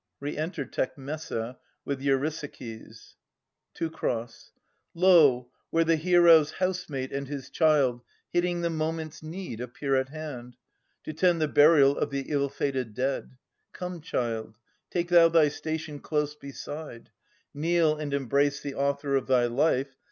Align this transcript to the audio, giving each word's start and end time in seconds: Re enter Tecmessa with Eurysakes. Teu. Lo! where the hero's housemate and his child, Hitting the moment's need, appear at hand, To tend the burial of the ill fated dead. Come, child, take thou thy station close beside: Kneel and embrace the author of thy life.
Re 0.19 0.35
enter 0.35 0.65
Tecmessa 0.65 1.57
with 1.85 2.01
Eurysakes. 2.01 3.17
Teu. 3.75 4.27
Lo! 4.95 5.51
where 5.69 5.83
the 5.83 5.95
hero's 5.95 6.53
housemate 6.53 7.11
and 7.13 7.27
his 7.27 7.51
child, 7.51 8.01
Hitting 8.33 8.61
the 8.61 8.71
moment's 8.71 9.21
need, 9.21 9.61
appear 9.61 9.93
at 9.95 10.09
hand, 10.09 10.55
To 11.03 11.13
tend 11.13 11.39
the 11.39 11.47
burial 11.47 11.95
of 11.95 12.09
the 12.09 12.25
ill 12.29 12.49
fated 12.49 12.95
dead. 12.95 13.37
Come, 13.73 14.01
child, 14.01 14.57
take 14.89 15.09
thou 15.09 15.29
thy 15.29 15.49
station 15.49 15.99
close 15.99 16.33
beside: 16.33 17.11
Kneel 17.53 17.95
and 17.95 18.11
embrace 18.11 18.59
the 18.59 18.73
author 18.73 19.15
of 19.15 19.27
thy 19.27 19.45
life. 19.45 19.95